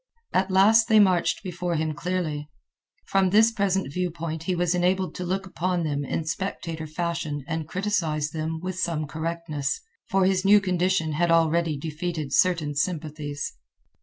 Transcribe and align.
At 0.33 0.49
last 0.49 0.87
they 0.87 0.99
marched 0.99 1.43
before 1.43 1.75
him 1.75 1.93
clearly. 1.93 2.49
From 3.05 3.29
this 3.29 3.51
present 3.51 3.93
view 3.93 4.09
point 4.09 4.41
he 4.45 4.55
was 4.55 4.73
enabled 4.73 5.13
to 5.13 5.23
look 5.23 5.45
upon 5.45 5.83
them 5.83 6.03
in 6.03 6.25
spectator 6.25 6.87
fashion 6.87 7.43
and 7.47 7.67
criticise 7.67 8.31
them 8.31 8.59
with 8.59 8.79
some 8.79 9.05
correctness, 9.05 9.79
for 10.09 10.25
his 10.25 10.43
new 10.43 10.59
condition 10.59 11.11
had 11.11 11.29
already 11.29 11.77
defeated 11.77 12.33
certain 12.33 12.73
sympathies. 12.73 13.55